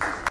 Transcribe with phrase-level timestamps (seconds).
[0.00, 0.29] You.